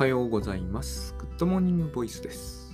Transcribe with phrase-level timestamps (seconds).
[0.00, 1.14] はようございます。
[1.18, 2.72] Good Morning Voice です。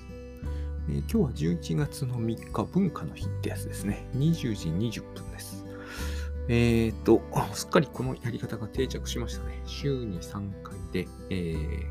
[0.89, 4.07] えー今日は11月の3日、文化の日ってやつですね。
[4.15, 5.67] 20時20分です。
[6.47, 7.21] えっ、と、
[7.53, 9.61] すっかりこのやり方が定着しましたね。
[9.67, 11.85] 週に3回で、えー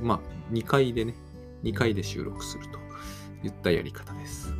[0.00, 0.20] まあ、
[0.52, 1.16] 2回でね、
[1.64, 2.78] 2回で収録すると
[3.44, 4.54] いったやり方です。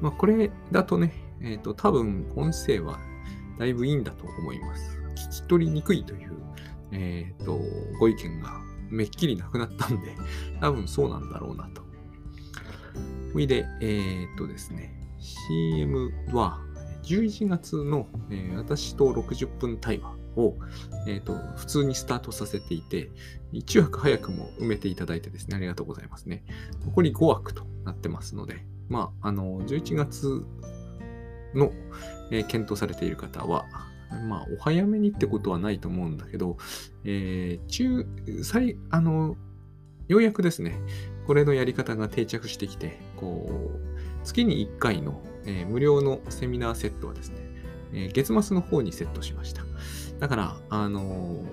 [0.00, 3.00] まあ、これだとね、えっ、と、多分音声は
[3.58, 5.00] だいぶいいんだと思います。
[5.16, 6.32] 聞き取りにくいという、
[6.92, 7.58] えっ、と、
[7.98, 8.64] ご意見が
[8.96, 10.16] めっきりなくなったんで、
[10.60, 11.82] 多分そうなんだろうなと。
[13.32, 16.64] ほいで、えっ、とですね、CM は
[17.02, 20.56] 11月の、えー私と60分対話を、
[21.06, 23.10] えっ、と、普通にスタートさせていて、
[23.52, 26.44] 1枠早くも埋めていただいてですね、ありがとうございますね。
[26.84, 30.44] 残り5枠となってますので、まあ、あの、11月
[31.54, 31.70] の、
[32.30, 33.66] えー検討されている方は、
[34.28, 36.56] まあ、お早めにってことはないと思うんだけど、
[37.04, 38.06] えー中、
[38.42, 39.36] 最、あの、
[40.08, 40.78] ようやくですね、
[41.26, 47.36] これのやり方が定着してきて、こう、月に1回の、えー無料のセミナーセットはですね、
[47.92, 49.62] えー月末の方にセットしました。
[50.20, 51.44] だから、あの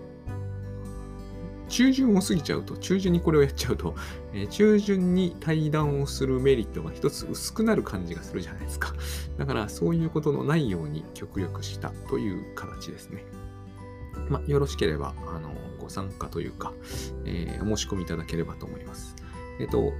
[1.74, 3.96] 中旬を過ぎちゃうと、中旬にこれをやっちゃうと、
[4.32, 8.94] えー中旬に対談をするメリットが一つ薄くなる感じがするじゃないですか。
[9.40, 13.26] だから、そういうことのないように極力したという形ですね。
[14.30, 16.74] まあ、よろしければ、あの、ご参加というか、
[17.26, 19.16] えーお申し込みいただければと思います。
[19.60, 19.94] えっと、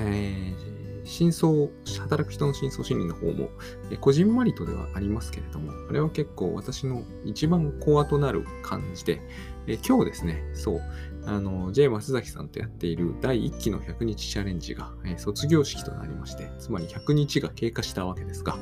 [0.00, 1.68] えー真相、
[2.00, 3.50] 働く人の真相心理の方も、
[3.90, 9.20] えこじんまりとではありますけれども、あれは結構私の一番コアとなる感じで、
[9.66, 10.82] え今日ですね、そう、
[11.24, 18.58] あの、J 松崎さんとやっている第1期の100日チャレンジが、え卒業式となりまして、つまり100日が経過したわけですが、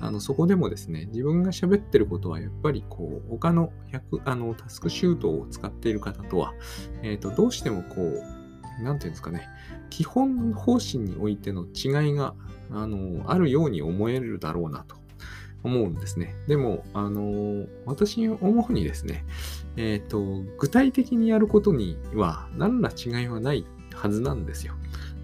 [0.00, 6.54] あのそこでもですね、自分が喋ってることはやっぱりこう、他の100あのタスクシュートを使っている方とは、
[7.02, 9.46] えーと、どうしてもこう、なんていうんですかね、
[9.90, 12.34] 基本方針においての違いが
[12.70, 14.96] あのあるように思えるだろうなと
[15.62, 16.34] 思うんですね。
[16.48, 19.24] でも、あの私思うにですね、
[19.82, 23.64] えっ、と、具体的にやることには何ら違いはない
[23.94, 24.74] はずなんですよ。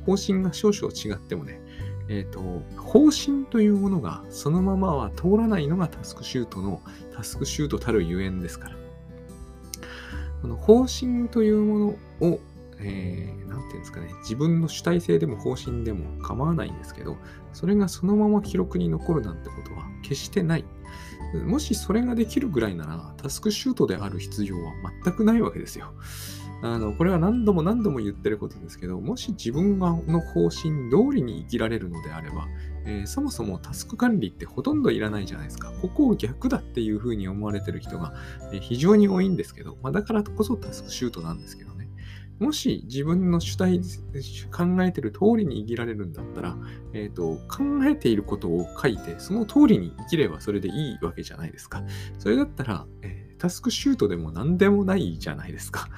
[0.06, 1.60] 方針が少々違ってもね、
[2.08, 2.40] えっ、と、
[2.78, 6.80] 方針というものがそのままは通らないのがタスクシュートの
[7.14, 8.76] タスクシュートたるゆえんですから。
[10.40, 11.78] この方針というも
[12.20, 12.40] のを、
[12.78, 17.16] えー、なんていうんですかね、自分の主体性でも方針でも構わないんですけど、
[17.52, 20.64] それがそのまま記録に残るなんてことは決してない。
[21.46, 24.72] もしそれができるぐらいなら、タスクシュートである必要は
[25.04, 25.92] 全くないわけですよ。
[26.62, 32.46] あの、これは何度も何度も言ってることですけど、もし自分がの方針通りに生きられるのであれば、
[32.86, 35.72] えーそもそもタスク管理ってほとんどいらないじゃないですか。
[35.82, 38.14] ここを逆だっていうふうに思われてる人が、
[38.52, 41.75] えー非常に多いんですけど、まあ、だからこそタスクシュートなんですけどね。
[42.38, 43.80] もし自分の主体、
[44.52, 46.56] 考えてる通りに生きられるんだったら、
[46.92, 51.82] えっ、と、考えていることを書いて、その通りに生きればそれでいいわけじゃないですか。
[52.18, 55.90] それだったら、えータスクシュートでも何でもないじゃないですか。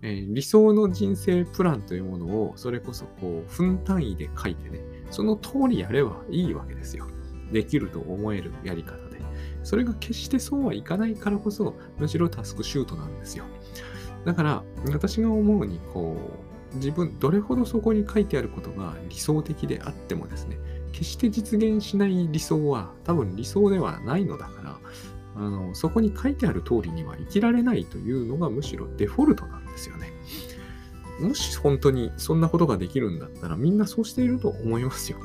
[0.00, 4.80] えー理想の人生プランというものを、それこそこう、分単位で書いてね、
[5.10, 7.06] その通りやればいいわけですよ。
[7.52, 9.16] できると思えるやり方で。
[9.62, 13.44] それが決してそうはいかないからこそ、むしろタスクシュートなんですよ。
[14.26, 16.16] だから、私が思うに、こ
[16.74, 20.58] う、自分、どれほどそこに書いてあることが理想的であってもですね、
[20.92, 24.78] 決して実現しない理想は多分理想ではないのだから、
[25.36, 30.10] あのそこに書いてある通りには生きられないというのがむしろデフォルトなんですよね。
[31.20, 35.18] もし本当にそんなことができるんだったらみんなそうしていると思いますよ。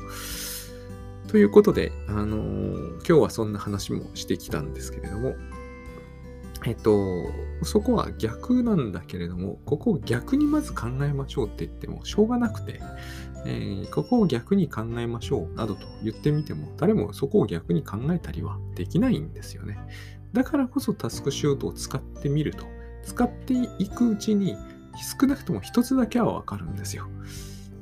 [1.28, 5.34] ということで、あのー今日はそんな話もしてきたんですけれども、
[6.64, 7.30] えっと、
[7.62, 12.80] そこは逆なんだけれども、ここを逆にまず考えましょうって言ってもしょうがなくて、
[13.46, 19.78] えーここを逆に考えましょうなどと言ってみても、誰もそこを逆に考えたりはできないんですよね。
[20.32, 22.64] だからこそタスクシュートを使ってみると、
[23.02, 24.56] 使っていくうちに
[25.20, 27.08] 少なくとも一つだけはわかるんですよ。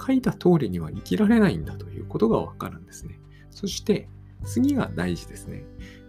[0.04, 3.20] 書いた通りには生きられないんだということがわかるんですね。
[3.50, 4.08] そして
[4.44, 5.64] 次が大事ですね。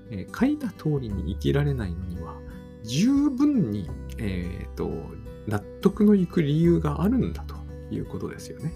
[0.09, 2.35] えー書いた通りに生きられないのには
[2.83, 4.89] 十分に、えーと
[5.47, 7.55] 納得のいく理由があるんだと
[7.89, 8.71] いうことですよね。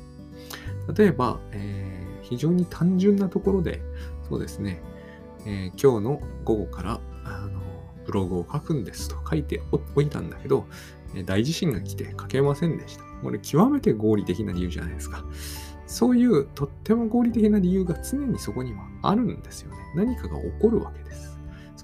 [0.98, 3.82] 例えば、えー非常に単純なところで、
[4.28, 4.82] そうですね、
[5.46, 7.62] えー今日の午後からあの
[8.06, 9.62] ブログを書くんですと書いて
[9.96, 10.66] おいたんだけど、
[11.16, 13.04] え大地震が来て書けませんでした。
[13.24, 15.24] これ極めて合理的な理由じゃないですか。
[15.86, 19.78] そういうとっても合理的な理由が常にそこにはあるんですよね。
[19.96, 21.35] 何かが起こるわけです。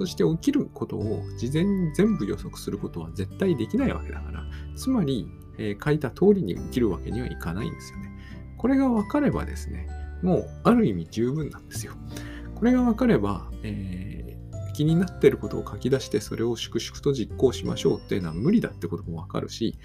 [0.02, 4.44] そして起きることを事前に全部予測することは絶対できないわけだから、
[4.76, 5.28] つまり、
[5.60, 8.10] ええー、書いた通りに生きるわけにはいかないんですよね。
[8.58, 9.88] これが分かればですね、
[10.24, 11.94] もうある意味十分なんですよ。
[12.56, 14.31] これが分かれば、えー
[14.72, 19.78] 気になってることを書き出してそれを粛々と実行しましょうっていうのは無理だってこともわかるし、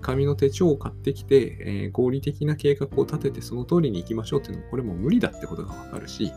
[0.00, 6.32] 紙の手帳を買ってきて、え、合理的な計画を立ててその通りに行きましょうっていうのもこれも無理だってことがわかるし、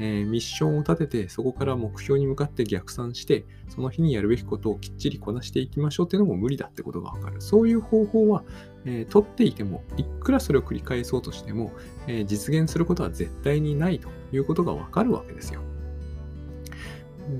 [0.00, 7.40] え、ミッションを立ててそこから目標に向かって逆算してその日にやるべきことをきっちりこなしていきましょうっていうのも無理だってことがわかる。
[7.40, 8.44] そういう方法は、
[8.84, 11.72] え、取っていてもいくらそれを繰り返そうとしても、
[12.06, 15.60] え実現することは絶対にないということがわかるわけですよ。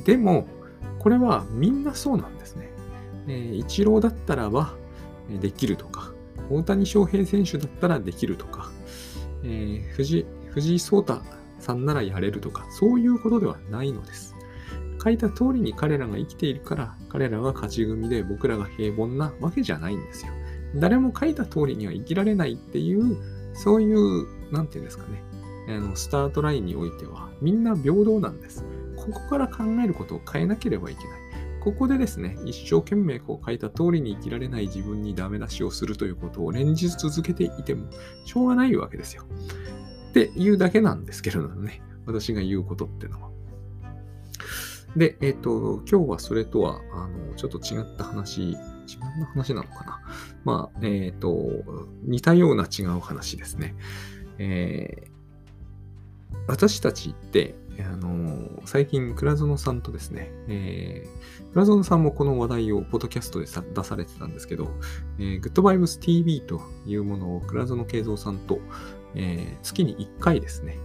[0.04, 0.46] でも、
[0.98, 2.70] これはみんなそうなんですね。
[3.28, 4.74] えー、イチローだったらば
[5.40, 6.12] できるとか、
[6.50, 8.70] 大谷翔平選手だったらできるとか、
[9.44, 11.22] えー、藤藤井聡太
[11.58, 14.34] さんならやれるとか、そういうことではないのです。
[15.02, 20.32] 書いた通りに彼らが生きているから、彼らが勝ち組で僕らが平凡なわけじゃないんですよ。
[20.76, 23.16] 誰も書いた通りには生きられないっていう、
[23.54, 25.22] そういう、なんていうんですかね、
[25.68, 28.64] あのスタートラインにおいては、みんな平等なんです。
[29.06, 31.22] ここから考えることを変えなければいけない。
[31.62, 37.86] ここでですね、一生懸命こう書いた通りに生きられない自分にダメ出しをするということを連日続けていても
[38.24, 39.24] しょうがないわけですよ。
[40.10, 43.30] っていうだけなんですけれどもね、私が言うことってのは。
[44.96, 48.56] で、えっ、ー、と、今日はそれとは、あの、ちょっと違った話、違う
[49.32, 50.00] 話なのかな。
[50.44, 51.64] まあ、えっ、ー、と、
[52.02, 53.74] 似たような違う話ですね。
[54.38, 64.68] えー、私たちって、あの最近、倉園さんとですね、えー、倉園さんもこの話題をポッドキャストで出されてたんですけど、
[65.18, 68.60] えー、グッドバイブス TV というものを倉園慶三さんと、
[69.14, 70.78] えー、月に1回ですね、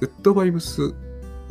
[0.00, 0.90] グッドバイブス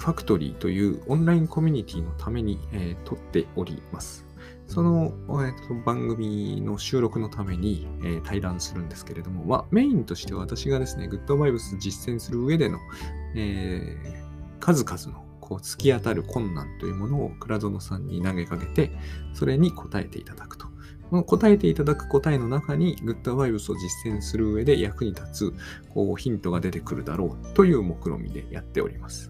[0.01, 4.25] ファクトリーというオンラインコミュニティのために、えー、撮っております。
[4.67, 12.79] その、えー、と番組の収録のために、えー、対談するんですけれども、まあ、メインとして私がですね、グッドバイブス実践する上での、
[13.35, 18.91] えー、数々のこう突き当たる困難というものを倉園さんに投げかけて、
[19.33, 20.71] それに答えていただくと。
[21.09, 25.53] この答えていただく答えの中に、グッドバイブスを実践する上で役に立つ
[25.93, 29.29] こうヒントが出てくるだろうという目論見でやっております。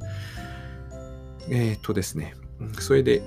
[1.49, 2.35] えっ、とですね、
[2.79, 3.23] それで、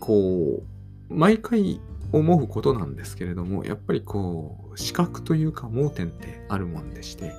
[0.00, 0.62] こ
[1.10, 1.82] う、毎回
[2.12, 7.34] 思うことなんですけれども、やっぱりこう、視覚というか盲点ってあるもんでして、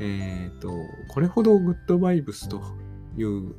[0.00, 0.72] えっ、ー、と、
[1.08, 2.62] これほどグッドバイブスと
[3.16, 3.54] いう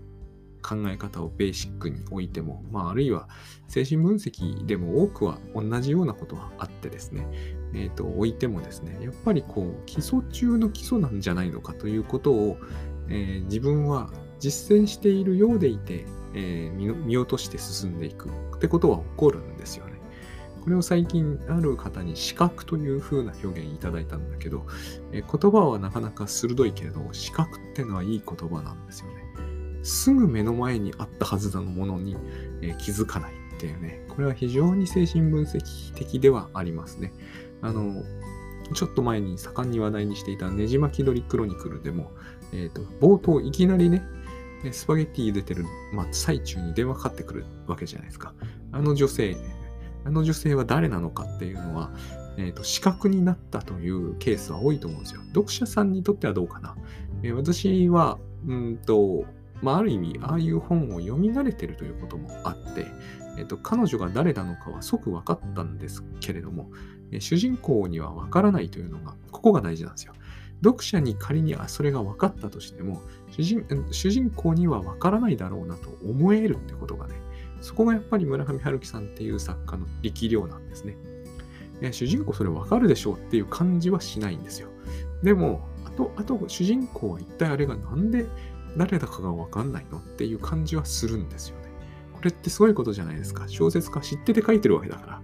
[0.61, 3.27] 考え方をベーシックに置いても、まあ、あるいは
[3.67, 7.27] 精神分析でも多くは同じようなことはあってですね、
[7.73, 12.57] え、ー、と、置いてもですね、やっぱりこう、基礎中の基礎なんじゃないのかということを、
[13.07, 19.90] えー、自分は実践しているようでいて、えー、見落として進んでいくってことは起こるんですよね。
[20.63, 24.65] これを最近ある方に視覚という風な表現いただいたんだけど、
[25.11, 29.21] えー、言葉はなかなか鋭いけれど、視覚ってのはいい言葉なんですよね。
[29.83, 32.15] すぐ目の前にあったはずのものに、
[32.61, 34.05] えー、気づかないっていうね。
[34.09, 37.11] これは非常に精神分析的ではありますね。
[37.61, 38.03] あの、
[38.73, 42.11] ちょっと前に盛んに話題にしていたねじ巻き鳥クロニクルでも、
[42.53, 44.03] えっ、ー、と、冒頭いきなりね、
[44.71, 48.33] スパゲッティ茹でてる、まあ、最中に電話かかってくるわけじゃないですか。
[48.71, 49.35] あの女性、
[50.06, 51.92] あの女性は誰なのかっていうのは、
[52.37, 55.21] えーと、視覚になったというケースは多いと思うんですよ。
[55.28, 56.75] 読者さんにとってはどうかな。
[57.23, 59.25] えー、私は、うんと、
[59.61, 62.87] まあ、ある意味、ああいう本を読み慣れてるということもあって、
[63.37, 66.71] えーと、彼女が誰なのかは即分かったんですけれども、
[67.11, 70.14] えー、主人公には分からないというのが、ここが大事なんですよ。
[70.64, 77.16] 読者に仮にそれが分かったとしても、主人主人公には分からないだろうなと思えるってことがね、
[77.61, 80.97] そこがやっぱり村上春樹さんっていう作家の力量なんですね。
[81.91, 84.69] 主人公それ分かるでしょうっていう感じはしないんですよ。
[85.23, 88.27] でも、あと、あと主人公は一体あれがなんで
[88.77, 91.69] 誰だかが分かんないのっていう感じはするんですよね。
[92.13, 93.47] これってすごいことじゃないですか。
[93.47, 95.21] 小説家知ってて書いてるわけだから。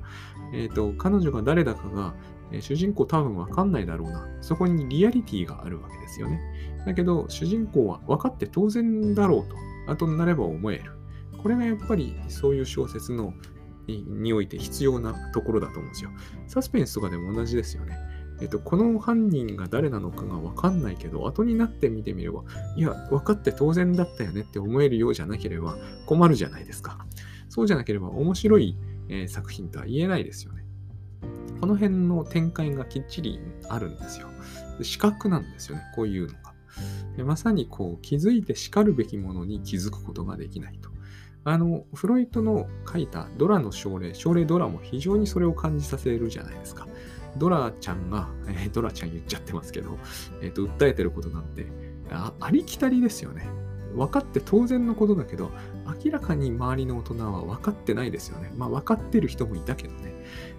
[0.54, 2.16] えっ、ー、と、彼女が誰だかが
[2.52, 4.28] え主人公多分わかんないだろうな。
[4.42, 6.40] そこにリアリティがあるわけですよね。
[6.86, 9.56] だけど、主人公は分かって当然だろうと、
[9.92, 10.97] 後になれば思える。
[11.48, 13.34] これがやっぱりそういう小説の
[13.88, 16.10] において必要なところだと思うんですよ。
[16.46, 17.98] サスペンスとかでも同じですよね。
[18.42, 22.44] えっと、この犯人が誰なのかが分かんないけど、後になって見てみれば、
[22.76, 27.06] いや、分かって当然だったよねって思えるようじゃなければ困るじゃないですか。
[27.48, 28.76] そうじゃなければ面白い、
[29.08, 30.66] えー、作品とは言えないですよね。
[31.62, 33.40] この辺の展開がきっちり
[33.70, 34.28] あるんですよ。
[34.82, 36.54] 視覚なんですよね、こういうのが。
[37.16, 40.97] でまさにこう気づいて叱るべきものに気づくことができないと。
[41.50, 46.90] あの、フロイトの書いたドラの症例、症例ドラも非常にそれを感じさせるじゃないですか。
[47.38, 49.98] ドラちゃんが、えー、ドラちゃん言っちゃってますけど、
[50.42, 51.68] えっ、ー、と、訴えてることなんて
[52.12, 53.48] あ、ありきたりですよね。
[53.96, 55.52] 分かって当然のことだけど、
[56.04, 58.52] 明らかに周りの大人は分かってないですよね。
[58.58, 60.14] まあ分かってる人もいたけどね。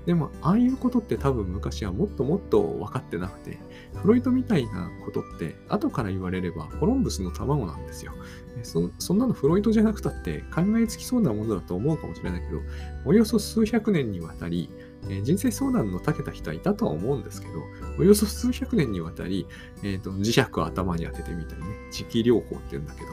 [0.08, 3.58] でも、ああいうことって多分昔はもっともっと分かってなくて、
[3.94, 8.14] フロイトみたいなことって後から言われればコロンブスの卵なんですよ。
[8.62, 12.62] そそんなのフロイトじゃなくたって考えつきそうなものだと思うかもしれないけど、
[13.04, 14.70] およそ数百年にわたり、
[15.10, 17.52] え人生相談の長けた人はいたとは思うんですけど、
[17.98, 19.46] およそ数百年にわたり、
[19.82, 23.08] えーと、磁石を頭に当ててみたりね、磁気療法って言うんだけど、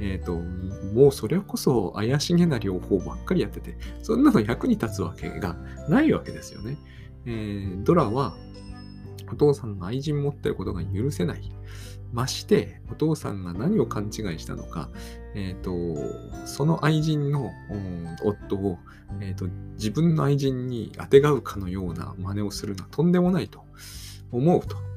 [0.00, 0.34] えっ、ー、と、
[0.94, 5.56] もうそれこそ怪しげな療法ばっかりやってて、そんなの役に立つわけが
[5.88, 6.78] ないわけですよね。
[7.26, 8.34] えー、ドラは、
[9.30, 11.52] お父さんが愛人持ってることが許せない。
[12.12, 14.90] まして、お父さんが何を勘違いしたのか、
[15.34, 17.50] えっ、ー、と、その愛人の、
[18.24, 18.78] 夫を、
[19.20, 23.64] えーと、自分の愛人にあてがうかのような真似をするのはとんでもないと
[24.32, 24.89] 思うと。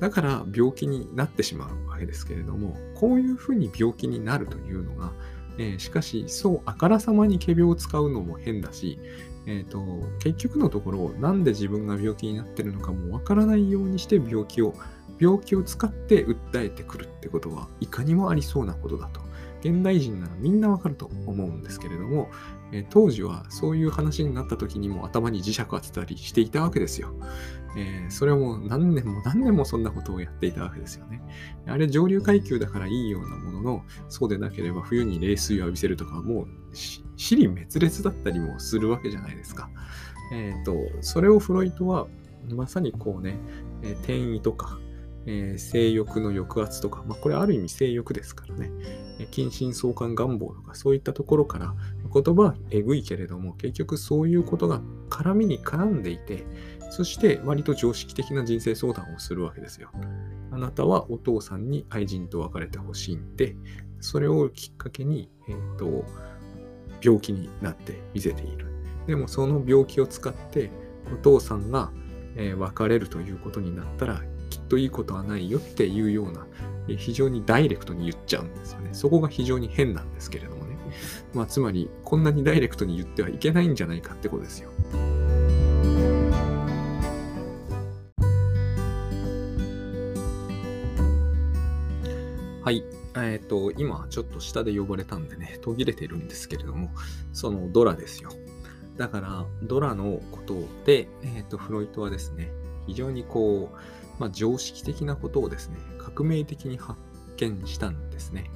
[0.00, 5.12] だから病気になってしまうわけですけれども、こういうふうに病気になるというのが、
[5.58, 8.98] えー、しかし、そうあからさまに仮病を使うのも変だし、
[9.46, 9.80] えーと、
[10.18, 14.74] 結局のところ、なんで自分が病気になってるのかもわからないようにして病気を、
[15.18, 19.20] 病気を使って訴えてくるってことはいかにもありそうなことだと。
[19.60, 22.28] 現代人ならみんなわかると思うんですけれども、
[22.72, 27.14] え、当時はそういう話になった時にも頭に磁石当てたりしていたわけですよ。
[27.76, 31.22] えー、それはもう何年も何年もそんなことをやっていたわけですよね。
[31.66, 39.70] あれ上流階級だからいいようなものの、そうでなければ冬に冷水を浴びせるとかもう死に滅裂だったりもするわけじゃないですか。
[40.32, 42.08] えっ、ー、と、それをフロイトは
[42.50, 43.38] まさにこうね、
[43.82, 44.78] えー、転移とか、
[45.26, 48.70] えー、性欲の抑圧とか、まあ、これある意味性欲ですからね、
[49.30, 51.74] 近親相関願望とかそういったところから
[52.22, 54.80] 言葉はえぐいけれども結局そういうことが
[55.10, 56.46] 絡みに絡んでいて
[56.90, 59.90] そして割と常識的な人生相談をするわけですよ。
[60.52, 63.56] あなたはお父さんに愛人と別れてほしいんで
[64.00, 66.04] それをきっかけに、えーと、
[67.02, 68.66] 病気になって見せている。
[69.06, 70.70] でもその病気を使って
[71.12, 71.90] お父さんが、
[72.36, 76.46] えー、別れるということになったらきっといいことはないよっていうような
[76.96, 78.90] 非常にダイレクトに言っちゃうんですよね。
[78.92, 80.55] そこが非常に変なんですけれども。
[81.34, 84.70] まあ、つまり、こんなにダイレクトに言ってはいけないんじゃないかってことですよ。
[92.62, 92.84] はい。
[93.14, 96.90] えっ、ー、と、今ちょっと下で呼ばれたんでね、途切れてるんですけれども、
[97.32, 98.30] そのドラですよ。
[98.96, 102.50] だから、ドラのことで、えっ、ー、と、フロイトはですね、
[102.86, 103.76] 非常にこう、
[104.18, 106.98] まあ、常識的なことをですね、革命的に発
[107.36, 108.50] 見したんですね。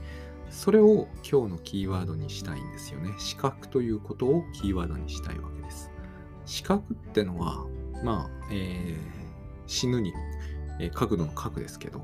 [0.50, 3.14] それを今日のキーワードにしたいんですよね。
[3.18, 5.90] 視覚ということをキーワードにしたいわけです。
[6.44, 7.64] 視覚ってのは、
[8.04, 8.96] まあ、えー、
[9.66, 10.12] 死ぬに、
[10.80, 12.00] えー、角度の角ですけど、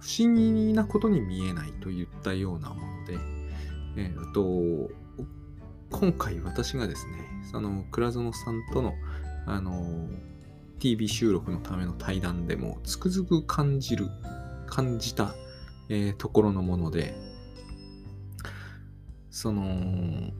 [0.00, 3.18] 不思議なことに見えないといったようなもので、
[3.96, 4.90] えー、と
[5.90, 7.12] 今回私がですね、
[7.50, 8.94] その倉園さんとの、
[9.46, 10.08] あの
[10.80, 14.08] TV 収録のための対談でもつくづく感じる、
[14.66, 15.34] 感じた、
[15.88, 17.14] えー、ところのもので、
[19.34, 20.30] その、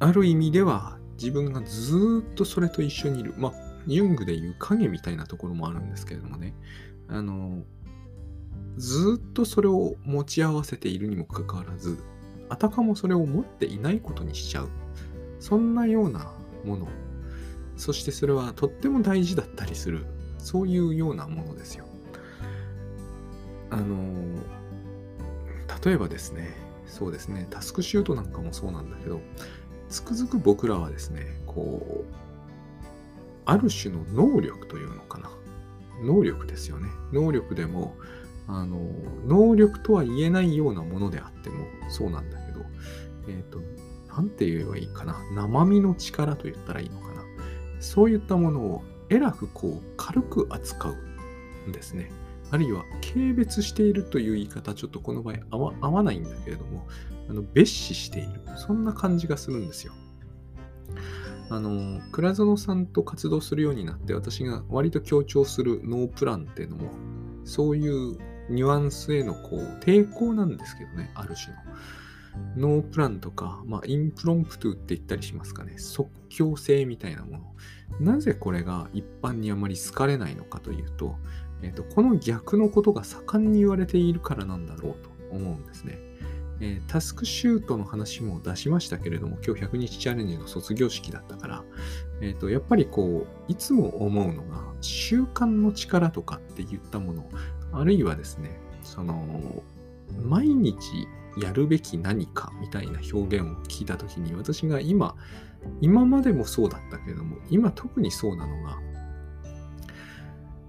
[0.00, 3.34] ある意味では自分がずっとそれと一緒にいる。
[3.36, 3.52] まあ、
[3.86, 6.54] ユングでいう影みたいなところもあるんですけれどもね。
[7.06, 7.62] あの、
[8.78, 12.02] ずっとそれを持ち合わせているにもかかわらず、
[12.48, 14.68] あたかもそれを持っていないことにしちゃう。
[15.38, 16.32] そんなような
[16.64, 16.88] もの
[17.76, 20.04] そしてそれはとっても大事だったりする、
[20.38, 21.84] そういうようなものですよ。
[23.70, 23.96] あの、
[25.84, 29.20] 例えばですね、そうですね、タスクシュートなんかもそうなんだけど、
[29.88, 32.14] つくづく僕らはですね、こう、
[33.44, 35.30] ある種の能力というのかな。
[36.02, 36.88] 能力ですよね。
[37.12, 37.96] 能力でも、
[38.46, 38.78] あの、
[39.26, 42.60] 能力とは言えないようなものであってもそうなんだけど、
[43.28, 43.60] えっ、ー、と、
[44.08, 45.16] なんて言えばいいかな。
[45.34, 47.22] 生身の力と言ったらいいのかな。
[47.80, 52.10] そういったものをえらくこう軽く扱うんですね。
[52.50, 56.86] あるいは軽蔑しているという言い方ちょっとこの場合合わないんだけれども、
[57.28, 58.40] あの蔑視している。
[58.56, 59.92] そんな感じがするんですよ。
[61.50, 66.90] あの、倉園さんと活動するようになって私が割と強調するノープランっていうのも、
[67.44, 68.18] そういう
[68.50, 71.62] ニュアンスへのこう抵抗なんですけどね、ある種の。
[72.56, 75.74] ノープランとか、まあ、 impromptu って言ったりしますかね。
[75.78, 77.54] 即興性みたいなもの。
[78.00, 81.16] なぜこれが一般にあまり好かれないのかというと、
[81.62, 85.98] えっ、と、この逆のことが盛んに言われているからなんだろうと思うんですね。
[86.60, 91.64] えー、タスクシュートの話も出しましたけれども、今日100日チャレンジの卒業式だったから、
[92.20, 97.28] え、ー、と、やっぱりこう、いつも思うのが、習慣の力とかって言ったもの、
[97.72, 99.62] あるいはですね、その、
[100.24, 105.14] 毎日やるべき何かみたいな表現を聞いたときに、私が今、
[105.80, 108.78] 今までもそうだったけれども、今特にそうなのが、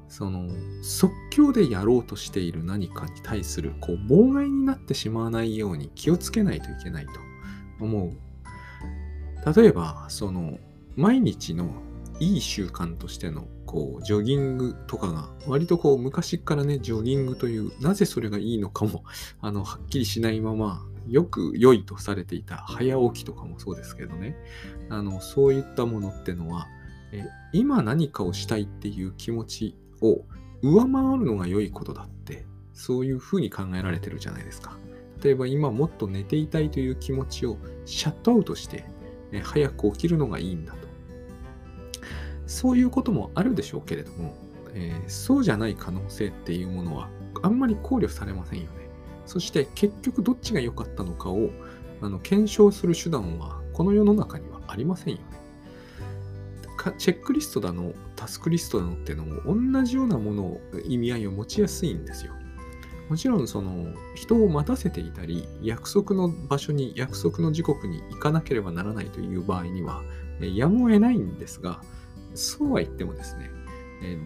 [0.09, 0.49] その
[0.81, 7.11] 即興でやろうとしている何かに対するこう妨害になってしまわないように気をつけないといけないと
[7.79, 8.11] 思う。
[9.55, 10.59] 例えば、その
[10.97, 11.69] 毎日の
[12.19, 19.03] いい習慣としてのこうジョギングとかが割とこう昔からねジョギングというなぜそれがいいのかも
[19.39, 24.35] あのはっきりしないままよく良いとされていた早起きとかもそうですけどね
[24.89, 26.67] あのそういったものってのは
[27.11, 30.25] え今何かをしたいっていう気持ちを
[30.61, 34.77] 上回るのが良いことだって、そういうふうに考えられてるじゃないですか。
[35.23, 38.85] 例えば今もっと寝ていたいという気持ちをシャットアウトして、
[39.43, 40.87] 早く起きるのがいいんだと。
[42.47, 44.33] そういうこともあるでしょうけれども、
[44.73, 47.09] えー、そうじゃない可能性っていうものは
[47.43, 48.89] あんまり考慮されませんよね。
[49.25, 51.51] そして結局どっちが良かったのかを
[52.01, 55.23] あの検証する手段はこの世の中にはありませんよね。
[56.97, 62.33] チェックリストだの、タスクリストだのってのも同じようなものを意味合いを持ちやすいんですよ。
[63.09, 70.03] もちろんその人を待たせていたり約束の場所に約束の時刻に行かなければならないという場合には
[70.41, 71.81] やむを得ないんですが
[72.35, 73.49] そうは言ってもですね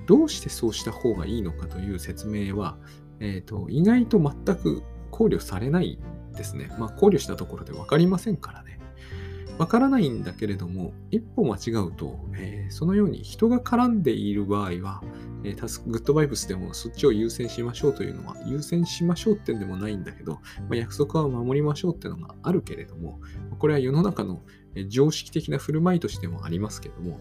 [0.06, 2.78] どうしてそうした方がいいのかという説明は、
[3.22, 5.98] えーと、意外と全く考慮されない
[6.36, 6.70] ですね。
[6.78, 8.80] まあ考慮したところで分かりませんからね。
[9.58, 15.04] わからないんだけれども、一歩間違うと、えー、そのように人が絡んでいる場合は、
[15.44, 20.40] えー、タスクグッドバイブスでもそっちを優先しましょうというのは、優先しましょうってんでもないんだけど、ま
[20.72, 23.20] あ、約束は守りましょうっていうのがあるけれども、
[23.60, 24.42] これは世の中の
[24.88, 27.20] 常識的な振る舞いとしてもありますけれども、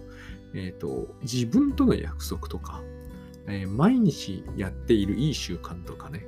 [0.55, 2.83] えーと、自分との約束とか、
[3.47, 6.25] え、毎日やっているいい習慣とかね、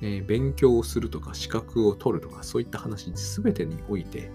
[0.00, 4.30] え、勉強をするとか資格を取るとかそういった話全てにおいて、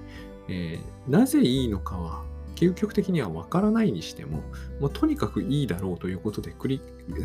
[0.50, 2.24] えー、なぜいいのかは
[2.56, 4.42] 究極的にはわからないにしても、
[4.82, 6.54] もうとにかくいいだろうということで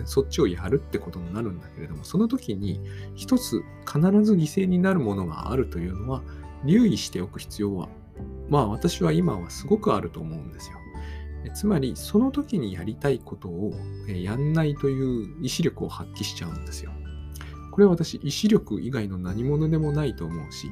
[0.05, 2.81] そっちをやるってことになるんだけれども、その時に
[3.17, 6.23] 一つ必ず犠牲になるものがあるというのは
[6.65, 7.89] 留意しておく必要は、
[8.49, 10.79] まあ私は今はすごくあると思うんですよ。
[11.53, 13.75] つまり、その時にやりたいことを
[14.07, 16.93] やんないという意志力を発揮しちゃうんですよ。
[17.71, 20.71] これは私、意志力以外の何者でもないと思うし、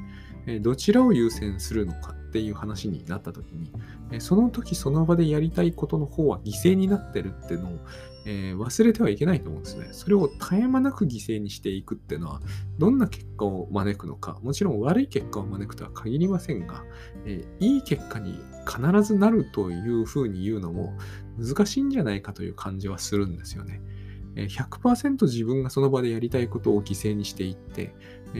[0.61, 3.71] どちらを優先するのかっていう話になった時に、
[4.11, 7.79] えその時その場でやりたいことの方は犠牲になってるっていうのを、
[8.25, 9.89] えー、忘れてはいけないと思うんですね。
[9.93, 12.41] それを絶え間なく犠牲にしていくっていうのは、
[12.79, 16.85] どんな結果を招くのか、もちろん悪い結果を招くとは限りませんが、
[17.27, 20.97] えー、いい結果に必ずなるというふうに言うのも
[21.39, 23.83] 難しいんじゃないかという感じはするんですよね。
[24.35, 27.95] 100%自分がその場でやりたいことを犠牲にしていって、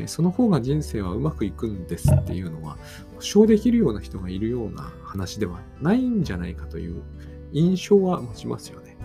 [0.07, 2.79] その方が人生はうまくいくんですっていうのは、
[3.15, 7.03] 保証できるような人がいるような話ではないんじゃないかという
[7.53, 8.97] 印象は持ちますよね。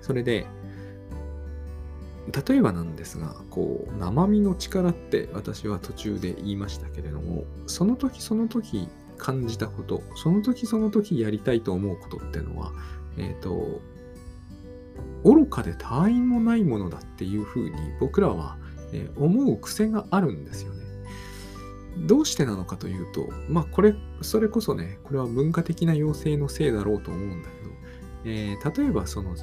[0.00, 0.46] それで、
[2.48, 12.72] 例えばなんですが、こう、生身の力って私は途中で言いましたけれども、その時その時感じたこと、その時その時やりたいと思うことっていうのは、
[13.16, 13.80] えっ、ー、と、
[15.24, 18.56] 愚かで他愛もないものだっていうふうに僕らは
[18.94, 20.84] え思う癖があるんですよね。
[22.06, 27.70] どうしてなのかというと、まあこれ、それこそね、これは文化的な要請のせいだろうと思うんだけど、
[28.24, 29.34] えー、例えばその、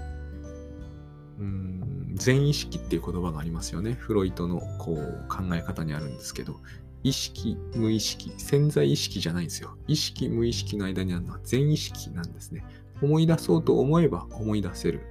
[1.39, 3.93] うん、全意識っていう言葉がありますよね。
[3.93, 6.59] フロイトのこう考え方にあるんですけど、
[7.03, 9.77] 意識、無意識、潜在意識じゃないんですよ。
[9.87, 12.65] 意識、無意識の間にあるのは全意識なんですね。
[13.01, 15.01] 思い出そうと思えば思い出せる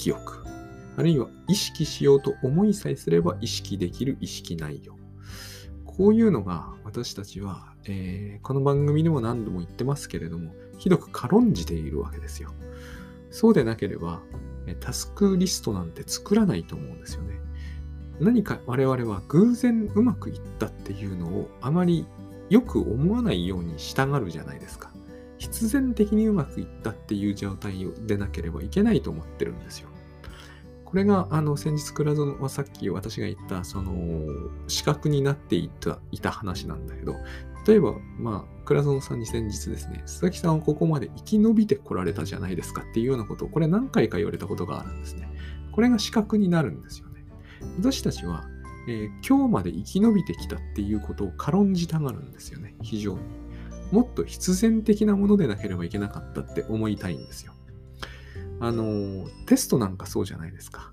[0.00, 0.46] 記憶。
[0.96, 4.96] あるいは意識しようと思いさえすれば意識できる意識内容。
[5.84, 12.50] こういうのが私たちは、えー、この番組でも何度も言ってますけれども、ひどく軽んじているわけですよ。
[13.30, 14.22] そうでなければ、
[14.80, 17.38] タスクリストなんて作らないと思うんですよね。
[18.20, 22.06] 何か我々は偶然うまくいったっていうのをあまり
[22.48, 24.90] よく思わないようにしたがるじゃないですか。
[25.40, 29.89] 必然的にうまくいったっていう状態でなければいけないと思ってるんですよ。
[30.90, 33.92] これが、あの、先日、倉園はさっき私が言った、その、
[34.66, 37.14] 資格になっていた、いた話なんだけど、
[37.64, 45.30] 例えば、まあ、倉園さんに先日ですね、佐々木さんはここまで生き延びてこられたじゃないですかっていうようなことを、これ何回か言われたことがあるんですね。
[45.70, 47.24] これが資格になるんですよね。
[47.78, 48.48] 私たちは、
[48.88, 53.20] えー、今日まで生き延びてきたっていうことを軽んじたがるんですよね、非常に。
[53.92, 57.49] もっと必然的なものでなければいけなかったって思いたいんですよ。
[58.60, 60.92] あの、テストなんかそうじゃないですか。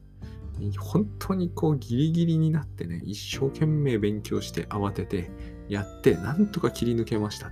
[0.79, 5.29] 本当にこうギリギリになってね、一生懸命勉強して慌てて
[5.69, 7.51] やって、なんとか切り抜けました。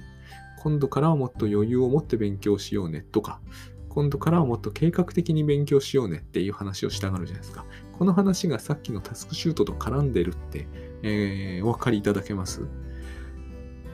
[0.63, 3.41] 今度からはもっと余裕を持って勉強しようねとか、
[3.89, 7.65] 今度からはもっと計画的に勉強しようねっていう話をしたがるじゃないですか。
[7.93, 10.67] この話がさっきのタスクシュートと絡んでるって、
[11.03, 12.67] えー、お分かりいただけます？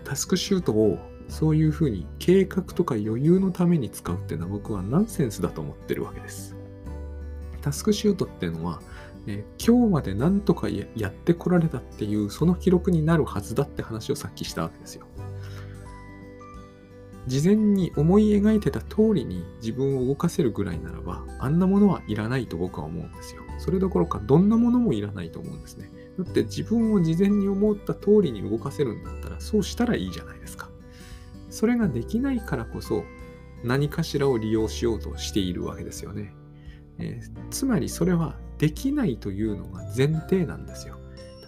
[0.05, 0.97] タスクシュートを
[1.31, 6.57] そういうふうに計画とか余裕のために使うっていうのは僕はナンセンスだと思ってるわけです。
[7.61, 8.81] タスクシュートっていうのは、
[9.27, 15.05] え、今日まで何とかやってこられたっていうその記録になるはずだって話をさっきしたわけですよ。
[17.27, 23.43] 事前に思い描いてた通りに自分を動かせるぐらいならば、あんなものはいらないと僕は思うんですよ。
[23.57, 25.89] それどころか、どんなものもいらないと思うんですね。
[26.17, 30.70] だって自分を事前に思った通りに動かせるんだったら、そうしたらいいじゃないですか。
[31.51, 33.03] それができないからこそ、
[33.63, 36.33] 何かしらを利用しようとしているわけですよね。
[36.97, 40.97] えー、つまりそれはできないというのが前提なんですよ。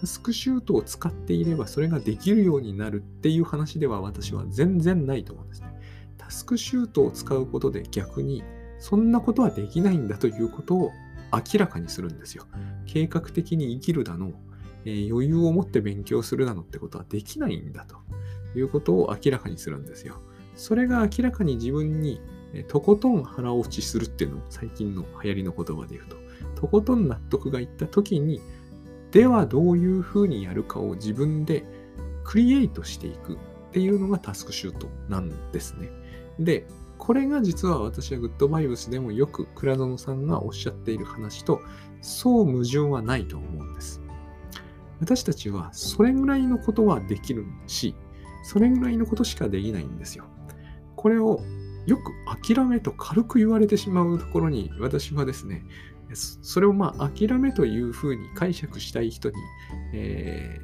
[0.00, 5.68] タスクシュートを使っていればそれができるようになるっていう話では私は全然ないと思うんですね。
[6.18, 8.44] タスクシュートを使うことで逆に
[8.78, 10.92] そんなことはできないんだということを
[11.32, 12.44] 明らかにするんですよ。
[12.86, 14.32] 計画的に生きるだの、
[14.84, 17.96] えー、余裕を持って勉強するだのってことはできないんだと
[18.54, 20.20] いうことを明らかにするんですよ。
[20.56, 22.20] それが明らかに自分に
[22.68, 26.16] とことん腹落ちするっていうのを最近の流行りの言葉で言うと、
[26.60, 28.40] とことん納得がいった時に
[29.10, 31.64] ではどういうふうにやるかを自分で
[32.22, 33.36] クリエイトしていくっ
[33.72, 35.90] ていうのがタスクシュートなんですね。
[36.38, 41.60] で、これが実は私はグッドバイブスでもよく倉園さんがおっしゃっている話と
[42.00, 44.00] そう矛盾はないと思うんです。
[45.00, 47.94] 私たちはそれぐらいのことはできるし、
[48.44, 50.26] それぐらいのことしかできないんですよ。
[50.96, 51.40] これを
[51.86, 55.64] よく諦めと軽く言われてしまうところに私はですね、
[56.14, 59.36] それをまあ諦めというふうに解釈したい人に、
[59.92, 60.58] え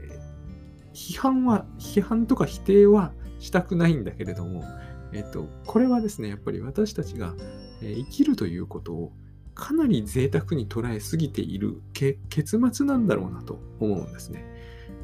[0.93, 4.65] ー、批判は、批判とか否定はしたくないんだけれども、
[5.13, 7.35] えっと、これはですね、やっぱり私たちが、
[7.81, 9.13] 生きるということを
[9.55, 11.81] かなり贅沢に捉えすぎている
[12.29, 14.45] 結末なんだろうなと思うんですね。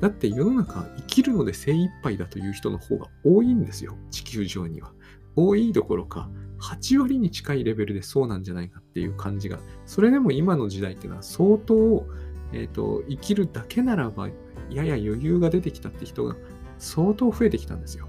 [0.00, 4.92] だって世の中生きるので精一杯だという人の方が多いんですよ、地球上には。
[5.36, 6.30] 多いどころか、
[6.60, 12.06] 8割に近いレベルでそうなんじゃないかっていう感じが、それでも今の時代っていうのは相当、
[12.52, 14.28] えーと、生きるだけならば
[14.70, 16.36] やや余裕が出てきたって人が
[16.78, 18.08] 相当増えてきたんですよ。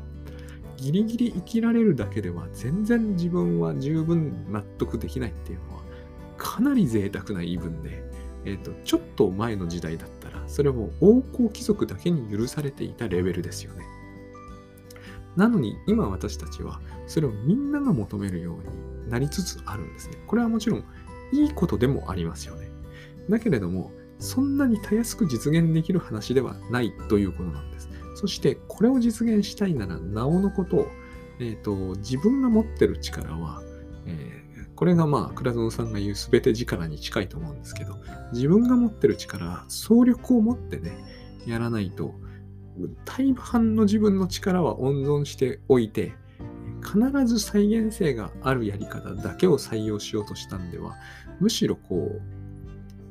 [0.78, 5.84] ギリギリ生きられるだけでは全然自分は十分納得できないっていうのは
[6.38, 8.07] かなり贅沢な言い分で、
[8.48, 13.84] えーと、ちょっと前の時代だったらそれはもう王侯貴族だけに許されていたレベルですよね。
[15.36, 20.18] なのに今私たちはそれをみんなが求めるようになりつつあるんですね。
[20.26, 20.86] これはもちろん
[21.34, 22.70] いいことでもありますよね。
[23.30, 27.90] だけれども、そんなにたやすく実現できる話ではないということなんです。
[28.16, 30.88] そしてこれを実現したいならなおのことを、
[31.40, 33.62] えーと、自分が持ってる力は、
[34.06, 34.47] えー、
[34.78, 37.98] これがまあ倉園さんが言う全て力に近いと思うんですけど
[38.32, 40.98] 自分が持ってる力総力を持ってね
[41.46, 42.14] やらないと
[43.06, 46.14] 大半の自分の力は温存しておいて、
[46.84, 50.96] 必ず再現性があるやり方だけを採用しようとしたんでは、
[51.40, 52.22] むしろこう、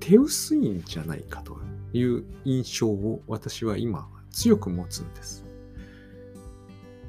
[0.00, 1.58] 手薄いんじゃないかと
[1.92, 5.44] いう印象を私は今強く持つんです。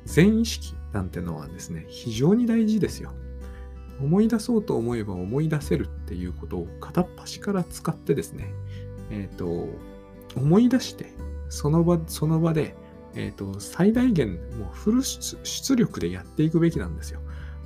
[0.05, 3.13] 全意識なんてのはですね、非常に大事ですよ。
[4.01, 8.53] 思い出そうと思えば思い出せるっていうことを片っ端から使ってですね、
[9.09, 9.69] えっ、ー、と、
[10.35, 11.07] 思い出して
[11.49, 12.75] その場その場で、
[13.15, 17.21] えーと、最大限もうフル出力でやっていくべきなんですよ。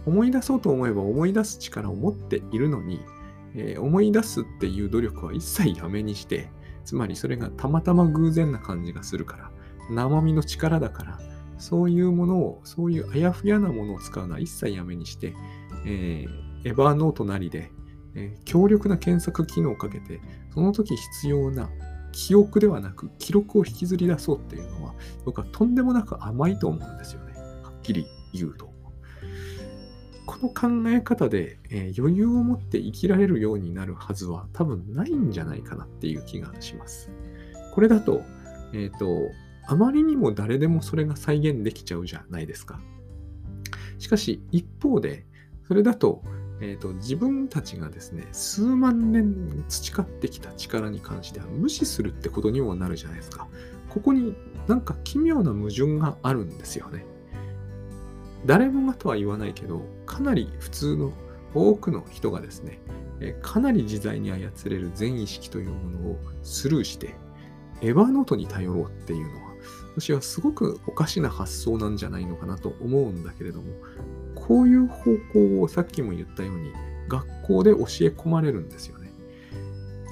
[0.06, 3.02] 思い出そうと思えば思い出す力を持っているのに、
[3.56, 6.50] えー、思い出すっていう努力は一切やめにして、
[6.86, 9.52] つまりそれがたまたま偶然な感じがするから、
[9.91, 11.20] 生身の力だから、
[11.60, 15.36] そういうものを、そういうあやふやなものを使うのは一切やめにして、
[15.86, 17.72] えー、エヴァーノートなりで、
[18.15, 20.22] えー、強力な検索機能をかけて、
[20.54, 21.70] その時必要な
[22.12, 27.34] 記憶ではなく記録を引きずり出そうっていうのは僕はとんでもなく甘いと思うんですよね。
[27.63, 28.72] はっきり言うと。
[30.26, 37.12] この考え方で、えー、余裕を持って生きられるようになるはずは多分ないんじゃないかなっていう気がします。
[37.74, 38.24] これだと、
[38.74, 39.30] えっ、ー、と、
[39.67, 42.80] あまりにも誰でもそれが再現できちゃうじゃないですか。
[44.00, 45.26] しかし一方で、
[45.72, 46.22] それだと、
[46.60, 53.48] えーと、自分たちがですね、数万年培ってきた力に関しては無視するってことにもなるじゃないですか。
[53.88, 54.36] ここに
[54.68, 57.06] なんか奇妙な矛盾があるんですよね。
[58.46, 61.14] 誰もがとは言わないけど、かなり普通の
[61.54, 62.82] 多くの人がですね、
[63.42, 67.16] かなり自在に操れる全意識というものをスルーして、
[67.82, 69.54] エヴァノートに頼ろうっていうのは、
[69.96, 73.72] 私はすごくおかしな発想なんじゃないのかなと思うんだけれども、
[74.48, 76.72] こういう方向をさっきも言ったように、
[77.08, 79.12] 学校で教え込まれるんですよね。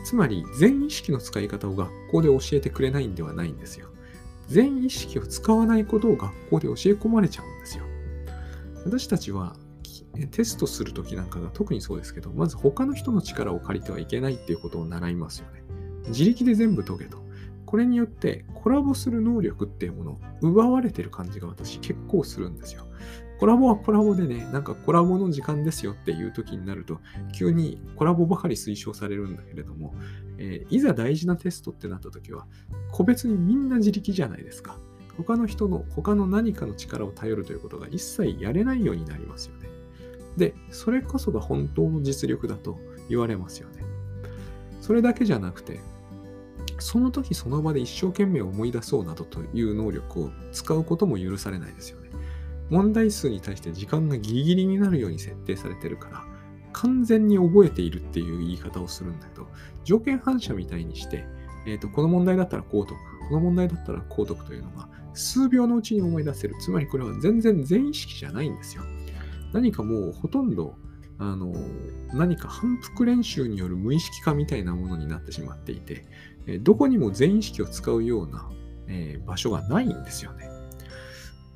[0.05, 3.87] つまり、全意識の使い方を学校で教えてくれないんではないんですよ。
[4.47, 7.83] 全意識を使わないことを学校で教え込まれちゃうんですよ。
[8.85, 9.55] 私たちは
[10.31, 15.63] テストするときなんかが特にそうですけど、まず他の人の力を借りてはいけないっていうことを習いますよね。
[16.07, 17.19] 自力で全部解けと。
[17.65, 22.87] これによってコラボする能力っていうものを奪われてる感じが私結構するんですよ。
[23.39, 26.99] コラボはコラボでね、なんかコラボの時間ですよっていう時になると、
[27.33, 29.93] 急にコラボばかり推奨されるんだけれども、
[30.37, 32.47] えー、いざ大事なテストってなった時は、
[32.91, 34.77] 個別にみんな自力じゃないですか。
[35.15, 39.69] 他の人の、他の何かの力を頼るということが一切やれないようになりますよね。
[40.35, 42.77] で、それこそが本当の実力だと
[43.09, 43.83] 言われますよね。
[44.81, 45.79] それだけじゃなくて、
[46.79, 51.98] その時その場で一生懸命思い出そうなどという能力を使うことも許されないですよ。
[52.69, 56.23] 問題数に対して時間がギリギリになるように設定されてるから、
[56.71, 59.47] 完全に覚えているっていう言い方をするんだけど、
[59.83, 61.25] 条件反射みたいにして、
[61.65, 66.55] えーと、この問題だったらこう解く、この問題だったらこう解くというのが、数秒のうちに思い出せる。
[66.61, 68.83] つまりこれは全然全意識じゃないんですよ。
[69.51, 70.75] 何かもうほとんど
[71.17, 71.53] あの
[72.13, 76.05] 何か反復練習による無意識化みたいなものになってしまっていて、
[76.61, 78.49] どこにも全意識を使うような、
[78.87, 80.49] えー、場所がないんですよね。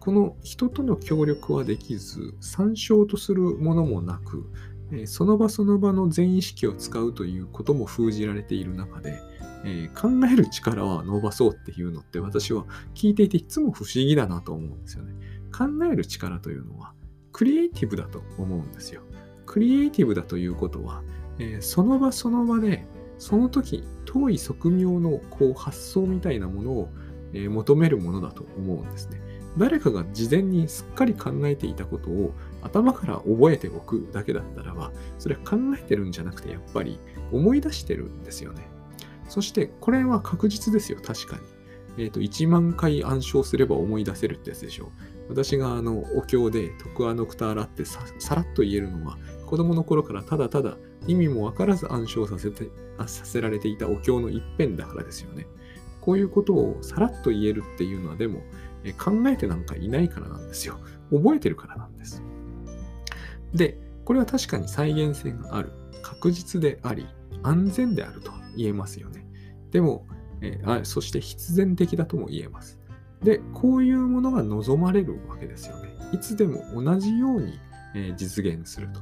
[0.03, 4.43] この人との協力はできず、参照とするものもなく、
[5.05, 9.17] その場その場の全意識を使うということも封じられている中で、
[9.63, 15.13] えー、考える力は伸ばそうっていうのって私は聞いていていつも不思議だなと思うんですよね。
[15.57, 16.91] 考える力というのは
[17.31, 19.03] クリエイティブだと思うんですよ。
[19.45, 21.01] クリエイティブだということは、
[21.39, 22.85] えー、その場その場で、
[23.19, 26.89] その時、遠い側面のこう発想みたいなものを、
[27.31, 29.22] えー、求めるものだと思うんですね。
[29.57, 36.99] 誰かが事前にすっかり考えていたことを頭から覚えておくだけだったらば、それは考えてるんじゃなくて、やっぱり
[37.31, 38.67] 思い出してるんですよね。
[39.29, 41.41] そして、これは確実ですよ、確かに。
[42.05, 44.91] えっ、ー、と、1万回暗唱すれば思い出せるってやつでしょ。
[45.29, 48.01] 私があのお経で徳アノクターラってさ
[48.35, 52.69] らっと言えるのは子供の頃からただただ意味もわからず暗唱させて
[53.07, 55.47] させられていたお経の一辺だからですよね。
[56.01, 58.41] こういうことをさらっと言えるっていうのはでも
[58.91, 60.79] 考えてなんかいないからなんですよ。
[61.11, 62.21] 覚えてるからなんです。
[63.53, 67.07] で、これは確かに再現性がある、確実であり、
[67.43, 69.25] 安全であると言えますよね。
[69.71, 70.05] でも、
[70.41, 72.79] えー、あそして必然的だとも言えます。
[73.21, 75.89] で、こういうものが望まれるわけですよね。
[76.11, 77.59] いつでも同じように、
[77.95, 79.01] え実現すると。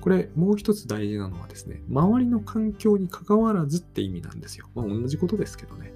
[0.00, 4.66] これ、もう一つ大事なのはですね、周りの環境に関わらずって意味なんですよ。
[4.74, 5.92] まあ、同じことですけどね。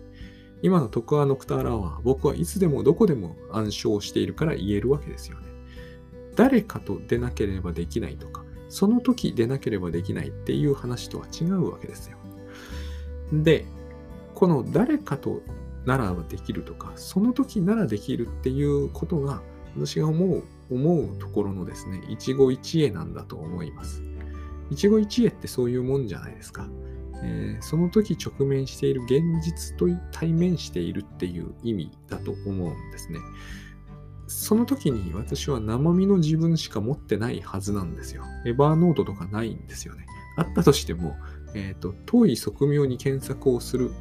[0.62, 5.48] 今の徳アノクターラは僕はいつでもどこでも暗唱しているから言えるわけですよね。
[6.36, 12.18] 誰かと出なければできないとか、その時出なければできないっていう話とは違うわけですよ。
[13.32, 13.66] で、
[14.34, 15.42] この誰かと
[15.84, 19.42] ならできるとか、その時ならできるっていうことが、
[19.76, 24.02] 私が思う、思うところのですね、一期一会なんだと思います。
[24.70, 26.68] 一期一会ってそういうもんじゃないですか。
[27.22, 33.20] えー、その時直面している現実と対面しているっていう意味だと思うんですね。
[34.26, 38.24] その時に私は生身の自分しか持ってないはずなんですよ。
[38.46, 40.06] エバーノートとかないんですよね。
[40.36, 41.16] あったとしても、
[41.54, 43.92] え、ー、と、遠い側面に検索をする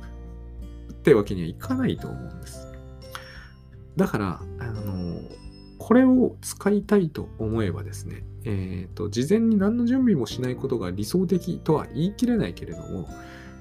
[0.91, 2.73] ってわけにはいかないと思うんです。
[3.95, 5.19] だから、あの、
[5.83, 13.09] これを使いたいと思えばですね、え、ー、と、事前に何の準備もしないことが理想的とは言い切れないけれども、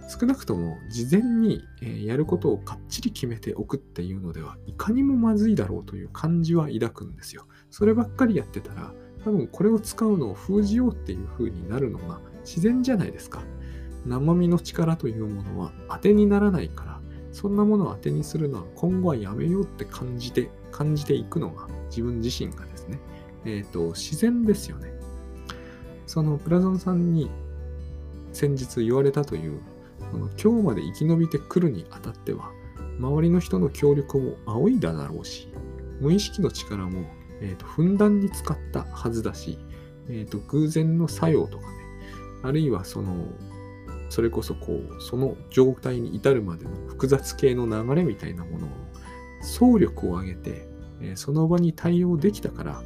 [0.08, 1.64] 少なくとも事前に
[2.06, 7.48] やることをかっちり決めておくっていうのではいかにもまずいだろうという感じは抱くんですよ。
[7.70, 8.92] そればっかりやってたら
[9.24, 13.42] 多分これを使うのを封じようっていう風になるのが自然じゃないですか。
[14.06, 17.00] 生身の力というものは当てにならないから
[17.32, 22.98] そんなものを当てにするのは今後はやめようって感じて、感じていくのが自分自身がですね、
[23.44, 24.92] え、ー、と、自然ですよね。
[26.06, 27.30] そのプラゾンさんに
[28.32, 29.60] 先日言われたという、
[30.10, 32.50] この今日まで生き延びてくるにあたっては、
[32.98, 35.48] 周りの人の協力も仰いだだろうし、
[36.00, 37.04] 無意識の力も、
[37.40, 39.58] えーと、ふんだんに使ったはずだし、
[40.08, 41.72] えーと、偶然の作用とかね、
[42.42, 43.28] あるいはその、
[44.08, 48.70] それこそこう、その状態に至るまでの複雑系の流れみたいなものを、
[49.42, 50.66] 総力を上げて、
[51.00, 52.82] え、その場に対応できたから、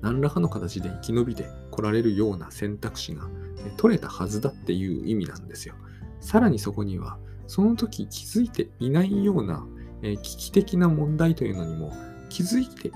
[0.00, 3.28] 何らかの形で生き延びて来られるような選択肢が
[3.76, 5.74] 取れたはずだっていう意味なんですよ。
[6.20, 9.66] さらにそこには、その時気づいていないような、
[10.02, 11.92] え、危機的な問題というのにも
[12.28, 12.92] 気づいて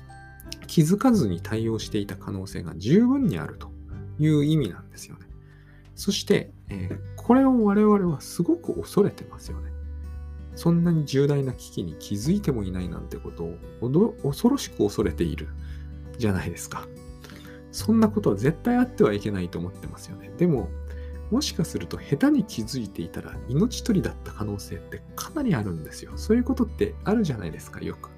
[0.66, 3.70] 気づかずに対応していた可能性が十分にあると
[4.18, 5.26] いう意味なんですよね。
[5.94, 9.71] そして、え、これを我々はすごく恐れてますよね。
[10.54, 15.48] そんなに重大な危機に気づいてもいないなんてことを恐ろしく恐れている
[16.18, 16.86] じゃないですか。
[17.70, 20.30] そんなことは絶対あってはいけないと思ってますよね。
[20.36, 20.68] でも、
[21.30, 26.12] もしかすると下手に気づいていたら命取りだった可能性ってかなりあるんですよ。
[26.16, 28.10] そういうことってあるじゃないですか、よく。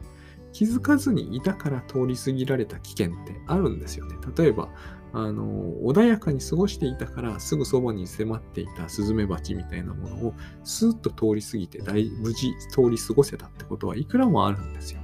[0.52, 4.16] 気づかずにいたから通り過ぎられた危険ってあるんですよね。
[4.36, 4.68] 例えば、
[5.16, 15.00] あの、穏やかに過ごしていたからすぐそばに迫っていたスズメバチみたいなものをスーッと通り過ぎて大無事通り過ごせたってことはいくらもあるんですよ。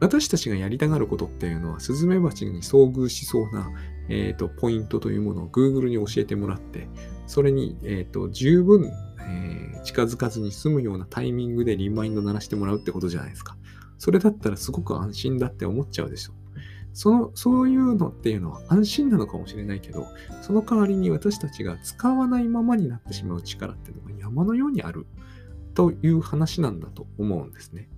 [0.00, 3.70] 私たちがやりたがることっていうのは、スズメバチに遭遇しそうな、
[4.08, 6.88] えーと、ポイントというものを Google に教えてもらって、
[7.26, 13.56] それに、えーと、十分、えー、近づかずに済むようなタイミングでリマインド鳴らしてもらうってことじゃないですか。
[13.96, 16.34] それだったらすごく安心だって思っちゃうでしょ。
[16.96, 20.06] その、そういうのっていうのは安心なのかもしれないけど、
[20.40, 25.06] その代わりに私たちが使わないままになってしまう力っていうのが山のようにある
[25.74, 27.90] という話なんだと思うんですね。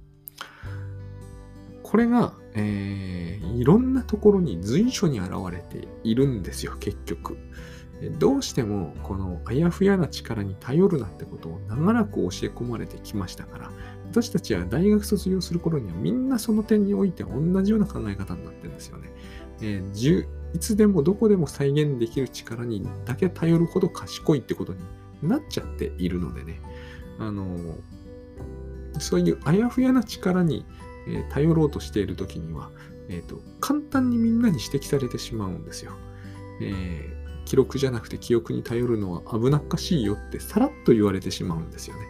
[1.84, 7.36] これが、えー、いろんなところに随所に現れているんですよ、結局。
[8.18, 13.70] どうしてもこのあやふやな力に頼るなってことを長らく教え込まれてきましたから、
[14.10, 19.10] 私たちは大学卒業する頃にはみんなその点において同じような考え方になってるんですよね。
[19.60, 24.80] えー、いつでもどこでも再現できる力にだけ頼るほど賢いってことに
[25.22, 26.60] なっちゃっているのでね、
[27.18, 27.76] あの、
[28.98, 30.64] そういうあやふやな力に
[31.08, 32.70] えー、頼ろうとしている時には、
[33.08, 35.92] えーと、簡単にみんなに指摘されてしまうんですよ、
[36.60, 42.02] えー、記録じゃなくて記憶に頼るのは危なっかしいよってさらっと言われてしまうんですよね。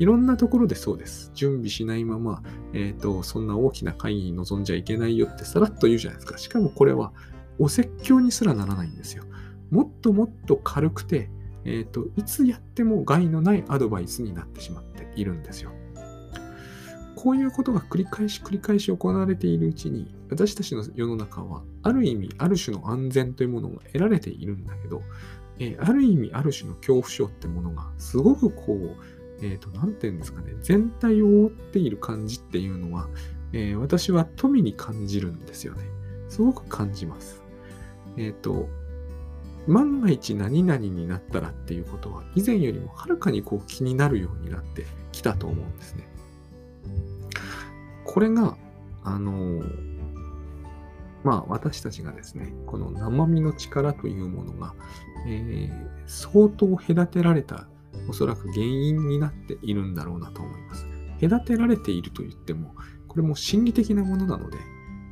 [0.00, 1.30] いろんなところでそうです。
[1.34, 6.38] 準備しないまま、えっ、ー、と、そんな大きな会議に臨んじゃいけないよってさらっと言うじゃないですか。
[6.38, 7.12] しかもこれは
[7.58, 9.24] お説教にすらならないんですよ。
[9.70, 11.30] もっともっと軽くて、
[11.66, 15.70] えっ、ー、と、いつやっても害のないアドバイスになってしまっているんですよ。
[17.14, 25.02] こういうことが繰り返し繰り返し行われているうちに、私たちの世の中は、ある意味、ある種の安全というものが得られているんだけど、
[25.58, 33.08] えー、ある意味、ある種の恐怖症ってものが、すごくこう、えっ、ー、と、なんていうんですかね、全体を覆っている感じっていうのは、
[33.52, 35.82] えー、私は富に感じるんですよね。
[36.28, 37.42] すごく感じます。
[38.16, 38.68] えっ、と、
[39.66, 46.08] 万が一何々になったらっていうことは、以前よりもはるかにこう気になるようになってきたと思うんですね。
[48.04, 48.56] これが、
[49.02, 49.62] あの
[51.24, 54.74] まあ私たちがですね、この生身の力というものが、
[55.26, 57.68] えー、相当隔てられた、
[58.08, 60.86] おそらく原因になっているんだろうなと思います。
[61.20, 62.74] 隔てられていると言っても、
[63.08, 64.58] これも心理的なものなので、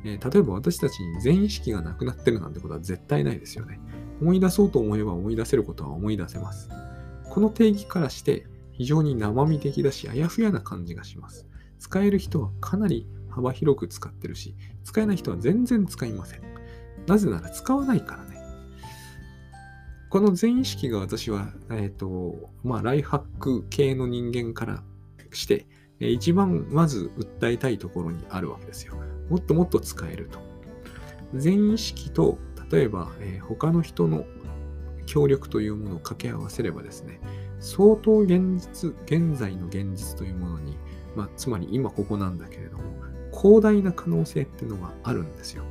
[0.05, 3.79] えー、例えば私たちに全意識がなくなってるなんてことは絶対ないですよね。
[4.21, 6.69] 思い出そうと思えば思い出せることは思い出せます。
[7.29, 11.47] この定義からして非常に生身的だし、あやふやな感じがします。
[11.77, 16.41] 使える人はかなり幅広く使ってるし、使えない人は全然使いません。
[17.07, 18.38] なぜなら使わないからね。
[20.09, 24.83] この全意識が私は、えっ、ー、と、まあ、ライハック系の人間から
[25.31, 25.67] して、
[25.99, 28.95] 一番まず訴えたいところにあるわけですよ。
[29.29, 30.39] もっともっと使えると。
[31.35, 32.39] 全意識と、
[32.71, 34.25] 例えば、えー、他の人の
[35.05, 37.19] 協力というものを掛け合わせればですね、
[37.59, 40.77] 相当現実、現在の現実というものに
[41.15, 42.83] まあ、つまり今ここなんだけれども、
[43.31, 45.63] 広大な可能性っていうのがあるんですよ。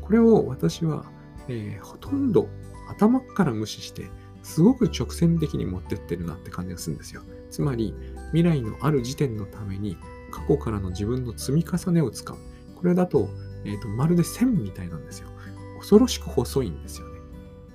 [0.00, 1.04] これを私は、
[1.48, 2.48] えー、ほとんど
[2.92, 4.10] 頭から無視して、
[4.42, 7.22] すごく直線的に持ってってるなって感じがするんですよ。
[7.50, 7.94] つまり、
[8.32, 9.96] 未来のある時点のために、
[10.30, 12.36] 過去からの自分の積み重ねを使う。
[12.76, 13.28] これだと、
[13.64, 15.28] えーと、まるで線みたいなんですよ。
[15.78, 17.12] 恐ろしく細いんですよね。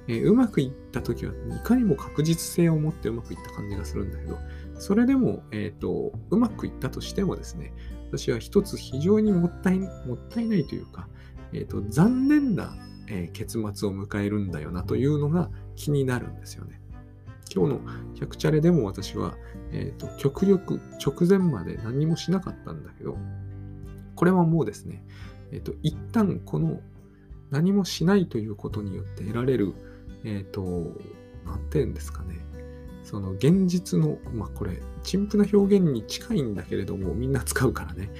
[0.10, 4.38] えー、うまくいった時はいかにも確実性を持ってうまくいった感じがするんだけど、
[4.80, 7.74] それでも、えっ、ー、と、うまくいったとしてもですね、
[8.10, 11.10] 私は一つ非常にもったいもったいないというか、
[11.54, 12.76] えっ、と、残念な、
[13.08, 16.82] えー、結末を迎えるんだよなというのが気になるんですよね。
[17.54, 17.80] 今日の
[18.16, 19.36] 100チャレでも私は、
[19.72, 23.18] えっ、と、極力直前まで何もしなかったんだけど、
[24.16, 25.04] これはもうですね、
[25.52, 26.82] えっ、と、一旦この、
[27.50, 29.74] 何もしないということによって得られる、
[30.26, 30.62] えっ、ー、と、
[31.46, 32.46] なんて言うんですかね。
[33.04, 38.12] その現実の、まあこれ、陳腐な表現に近いんだけれども、みんな使うからね。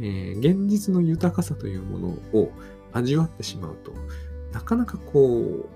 [0.00, 2.52] えー、現実の豊かさというものを
[2.92, 3.92] 味わってしまうと、
[4.54, 5.68] なかなかこ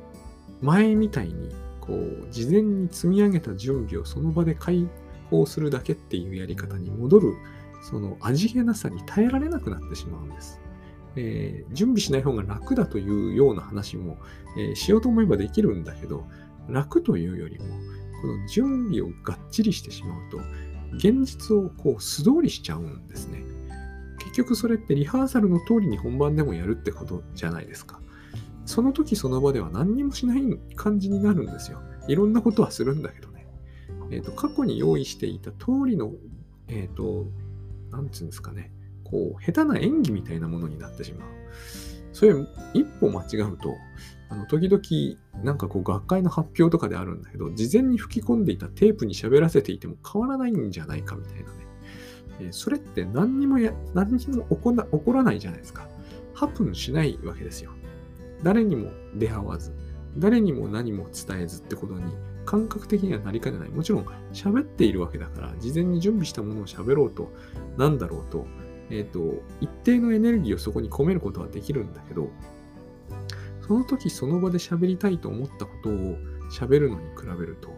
[0.63, 1.51] う、前みたいに、
[1.81, 4.89] こう、事前に積み上げた準備をその場で解
[5.31, 7.35] 放するだけっていうやり方に戻る、
[7.83, 10.61] その味気なさに耐えられなくなってしまうんです。
[11.17, 14.19] えー、準備しない方が楽だというような話も、
[14.57, 16.25] えー、しようと思えばできるんだけど、
[16.69, 17.65] 楽というよりも、
[18.21, 20.39] この準備をがっちりしてしまうと、
[20.97, 23.43] 現実をこう素通りしちゃうんですね。
[24.19, 28.01] 結局それってリハーサルの通りに本番でもやるってことじゃないですか。
[28.69, 30.43] その時その場では何にもしない
[30.77, 31.81] 感じになるんですよ。
[32.07, 33.47] いろんなことはするんだけどね。
[34.11, 36.13] えっ、ー、と、過去に用意していた通りの、
[36.69, 37.25] えっ、ー、と、
[37.91, 38.71] なんつうんですかね。
[39.05, 41.29] こう、下手な演技みたいなものになってしまう。
[42.13, 42.35] それ、
[42.75, 43.75] 一歩間違うと、
[44.29, 51.67] あの、時々、なんかこう、学会の発表とかであるんだけど、事前に吹き込んでいたテープに喋らせていても変わらないんじゃないかみたいなね。
[52.41, 55.89] えー、それって何にもや、何にも起こ起こらないじゃないですか。
[56.35, 57.73] ハプンしないわけですよ。
[58.43, 59.73] 誰にも出会わず、
[60.17, 62.13] 誰にも何も伝えずってことに
[62.45, 63.69] 感覚的にはなりかねない。
[63.69, 67.33] もちろん喋っているわけだから、事前に準備したものを喋ろうと、
[67.77, 68.47] なんだろうと、
[68.91, 72.31] えっ、ー、と、一定のエネルギーをそこに込めることはできるんだけど、
[73.67, 75.93] その時その場で喋りたいと思ったことを
[76.51, 77.69] 喋るのに比べると、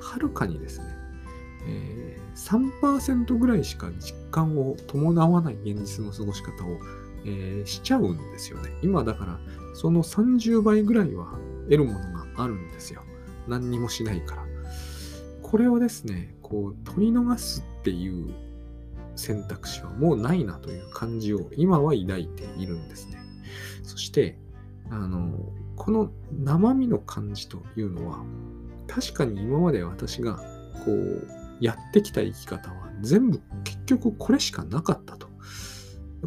[0.00, 0.84] はるかにですね、
[1.68, 6.78] えー、3%ぐらいしか実感を伴わない現実の過ごし方を、
[7.24, 8.70] えー、しちゃうんですよね。
[8.82, 9.40] 今だから、
[9.76, 13.02] その30倍ぐらいは得るものがあるんですよ。
[13.46, 14.46] 何にもしないから。
[15.42, 18.32] これをですね、こう、取り逃すっていう
[19.16, 23.18] 選択肢はもうないなという感じを今は抱いているんですね。
[23.82, 24.38] そして、
[24.88, 28.24] あの、この生身の感じというのは、
[28.88, 30.36] 確かに今まで私が
[30.86, 31.28] こう
[31.60, 35.28] やってきた生き方は全部結局これしかなかったと。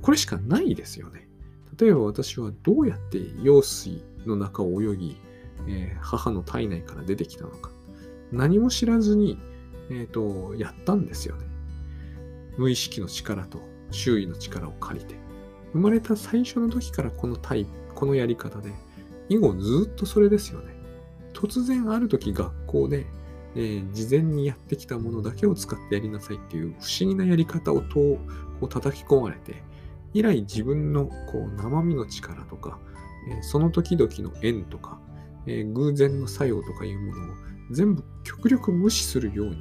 [0.04, 1.29] これしかないですよね。
[1.80, 5.22] 例えば私はどうやって用水の中を泳ぎ、
[5.68, 7.72] えー、母の体内から出てきたのか。
[8.32, 9.40] 何も知らずに、
[9.90, 11.46] え、ー、と、やったんですよね。
[12.58, 13.62] 無意識の力と
[13.92, 15.16] 周囲の力を借りて。
[15.72, 17.66] 生まれた最初の時からこのタイ、
[17.96, 18.72] このやり方で、
[19.30, 20.76] 以後ずっとそれですよね。
[21.34, 23.06] 突然ある時学校で、
[23.56, 28.20] えー、事前にやってきたものだけを使ってやりなさいっていう不思議なやり方をとこ
[28.64, 29.64] う叩き込まれて、
[30.14, 32.80] 以来自分のこう生身の力とか、
[33.30, 35.00] えー、その時々の縁とか、
[35.46, 37.36] えー、偶然の作用とかいうものを
[37.72, 39.58] 全部極力無視するように、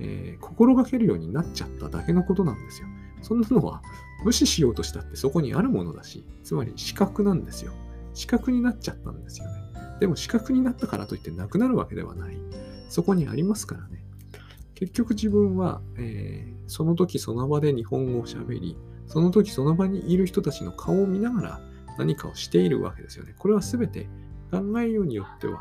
[0.00, 2.88] えー、心がけるようになっちゃっただけのことなんですよ。
[3.22, 3.82] そんなのは
[4.24, 7.72] 無視しようとしたってそこにあるものだし、つまり視覚なんですよ。
[8.14, 9.52] 視覚になっちゃったんですよね。
[10.00, 12.36] でも視覚になったからといってなくなるわけではない。
[12.88, 14.04] そこにありますからね。
[14.74, 18.76] 結局自分は、えー、その時その場で日本語を喋り、
[19.08, 21.60] その時その場にいる人たちの顔を見ながら
[21.98, 23.34] 何かをしているわけですよね。
[23.36, 24.08] これは全て
[24.50, 25.60] 考えようによっては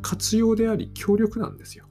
[0.00, 1.86] 活用であり協力なんですよ。